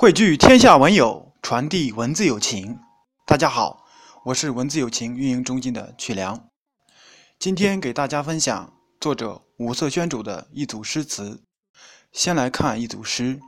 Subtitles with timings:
[0.00, 2.78] 汇聚天下文友，传递文字友情。
[3.26, 3.84] 大家好，
[4.26, 6.48] 我是文字友情运营中心的曲良。
[7.36, 11.42] 今天给大家分享作者五色宣主的一组诗词。
[12.12, 13.40] 先来看一组诗，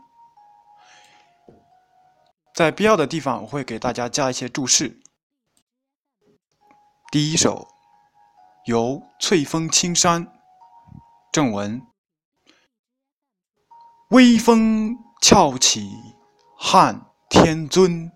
[2.53, 5.01] 在必要的地方我会给大家加一些注释。
[7.12, 7.69] 第一首，
[8.64, 10.27] 游翠峰青山，
[11.30, 11.80] 正文：
[14.09, 15.89] 微风翘起
[16.63, 18.13] 汉天尊，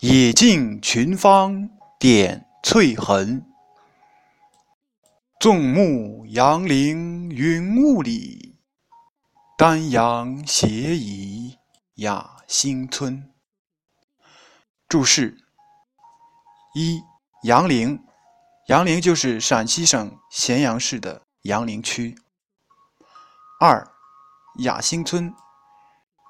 [0.00, 1.68] 野径群芳
[2.00, 3.46] 点翠痕。
[5.38, 8.58] 纵目杨陵云雾里，
[9.58, 11.58] 丹阳斜倚
[11.96, 13.30] 雅兴村。
[14.88, 15.36] 注释：
[16.74, 17.02] 一。
[17.42, 18.02] 杨陵，
[18.68, 22.16] 杨陵就是陕西省咸阳市的杨陵区。
[23.60, 23.86] 二，
[24.60, 25.34] 雅兴村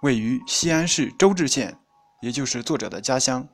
[0.02, 1.78] 位于西安市周至县，
[2.22, 3.48] 也就是作者的家乡。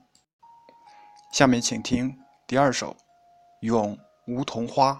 [1.30, 2.92] 下面请听第二首
[3.60, 4.92] 《咏梧桐花》。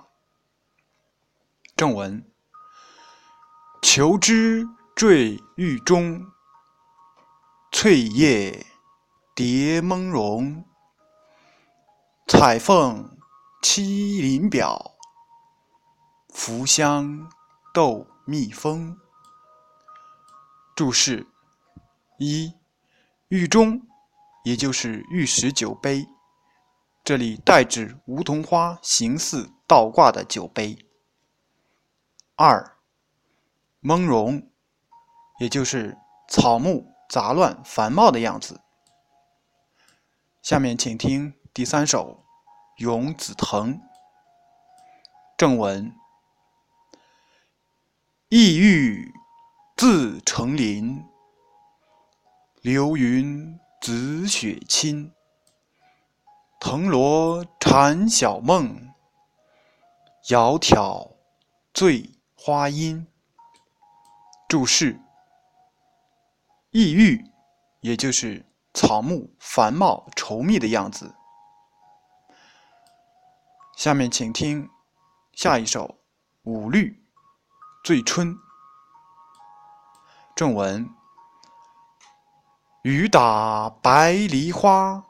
[1.75, 2.23] 正文：
[3.81, 6.27] 求枝缀玉中，
[7.73, 8.67] 翠叶
[9.34, 10.67] 叠蒙茸。
[12.27, 13.17] 彩凤
[13.62, 14.98] 栖林表，
[16.28, 17.30] 浮香
[17.73, 19.01] 斗蜜蜂。
[20.77, 21.27] 注释：
[22.19, 22.52] 一，
[23.28, 23.83] 玉钟，
[24.44, 26.06] 也就是玉石酒杯，
[27.05, 30.84] 这里代指梧桐花形似倒挂的酒杯。
[32.34, 32.77] 二，
[33.80, 34.50] 蒙茸，
[35.41, 35.96] 也就是
[36.28, 38.61] 草木杂乱繁茂的样子。
[40.42, 41.34] 下面请听。
[41.55, 42.24] 第三首
[42.83, 43.74] 《咏紫藤》
[45.36, 45.92] 正文：
[48.28, 49.12] 意欲
[49.77, 51.05] 自成林，
[52.70, 55.14] 流云紫雪侵。
[56.61, 58.92] 藤萝缠小梦，
[60.23, 61.14] 窈窕
[61.73, 63.07] 醉花阴。
[64.51, 65.01] 注释：
[66.70, 67.24] 意郁，
[67.80, 71.14] 也就是草木繁茂稠密的样子。
[73.78, 74.68] 下面请听
[75.33, 75.86] 下一首
[76.42, 77.02] 《五律·
[77.86, 78.34] 醉春》
[80.36, 80.86] 正文：
[82.91, 85.05] 雨打白梨花，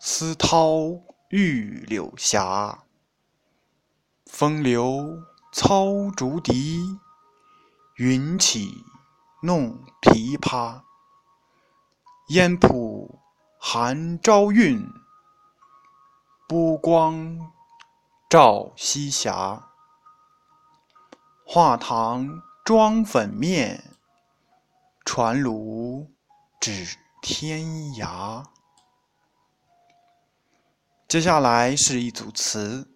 [0.00, 2.40] 丝绦玉柳斜。
[4.26, 5.06] 风流
[5.52, 6.98] 操竹笛，
[7.98, 8.84] 云起
[9.44, 10.80] 弄琵琶。
[12.30, 13.20] 烟浦
[13.60, 14.84] 寒朝韵。
[16.48, 17.38] 波光
[18.28, 19.68] 照西霞，
[21.46, 23.94] 画堂妆粉面，
[25.14, 26.10] 传炉
[26.58, 27.60] 指天
[27.96, 28.46] 涯。
[31.06, 32.90] 接下来是一组词，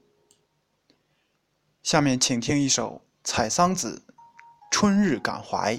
[1.82, 4.06] 下面请听一首《采桑子·
[4.70, 5.76] 春日感怀》。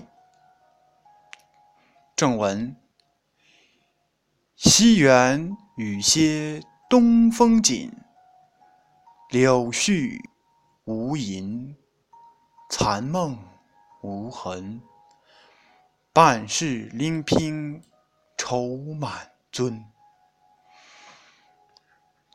[2.15, 2.75] 正文：
[4.55, 6.61] 西园雨歇。
[6.87, 7.91] 东风紧，
[9.31, 10.21] 柳絮
[10.85, 11.75] 无垠，
[12.69, 13.35] 残梦
[14.03, 14.79] 无痕。
[16.17, 17.79] 半世临平
[18.39, 19.83] 愁满樽，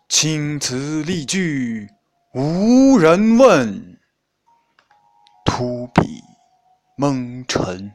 [0.09, 1.91] 青词丽句
[2.33, 3.99] 无人问，
[5.45, 6.23] 秃笔
[6.97, 7.93] 蒙尘。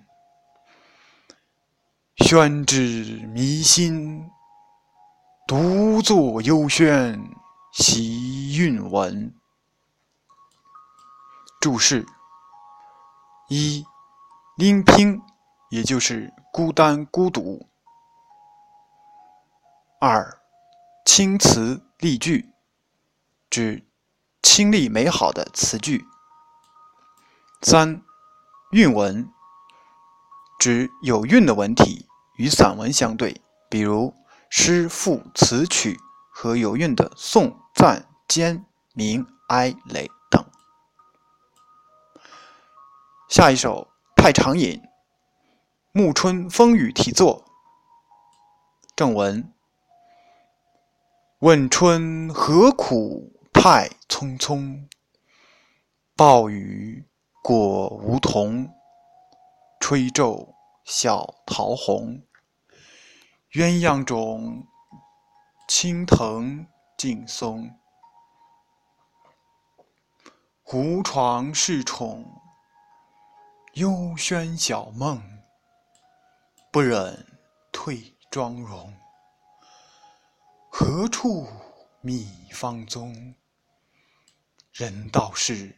[2.17, 4.29] 宣纸迷心。
[5.47, 7.17] 独坐幽轩
[7.71, 9.33] 习韵文。
[11.61, 12.05] 注释：
[13.47, 13.85] 一，
[14.57, 15.21] 拎拼，
[15.69, 17.66] 也就是孤单孤独；
[20.00, 20.39] 二，
[21.05, 22.53] 清词丽句，
[23.50, 23.85] 指
[24.41, 26.05] 清丽美好的词句；
[27.61, 28.01] 三，
[28.72, 29.29] 韵文，
[30.59, 34.14] 指有韵的文体与散文相对，比如。
[34.49, 35.99] 诗赋词曲
[36.31, 40.41] 和有韵的颂赞兼明哀雷等。
[43.28, 43.90] 下一首
[44.22, 44.81] 《太常饮》，
[45.97, 47.44] 暮春风雨题作。
[48.96, 49.52] 正文：
[51.40, 54.88] 问春何苦太匆匆，
[56.16, 57.03] 暴雨
[57.41, 58.72] 裹梧桐，
[59.79, 60.53] 吹皱
[60.85, 62.22] 小桃红。
[63.53, 64.67] 鸳鸯冢，
[65.67, 67.76] 青藤劲松。
[70.61, 72.40] 胡床侍宠，
[73.73, 75.36] 幽轩小梦。
[76.78, 77.26] 不忍
[77.72, 78.94] 退妆容。
[80.70, 81.47] 何处
[82.02, 83.34] 觅芳踪？
[84.74, 85.76] 人道是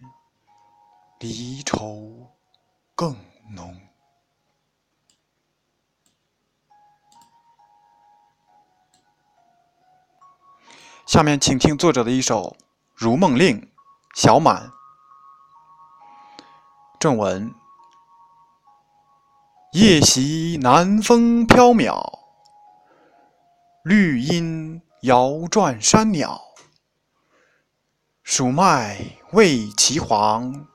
[1.19, 2.29] 离愁
[2.95, 3.15] 更
[3.49, 3.79] 浓。
[11.05, 12.57] 下面请听作者的一首
[12.93, 13.61] 《如梦令》，
[14.15, 14.69] 小满。
[16.99, 17.55] 正文：
[19.73, 22.01] 夜袭南风飘渺，
[23.83, 26.41] 绿阴摇转山鸟。
[28.23, 28.97] 蜀麦
[29.33, 30.65] 未齐黄，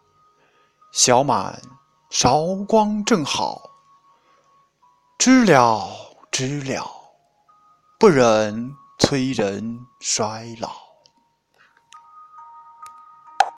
[0.93, 1.61] 小满
[2.09, 3.69] 韶光正好。
[5.19, 5.89] 知了
[6.31, 6.89] 知了，
[7.99, 10.84] 不忍催人衰老。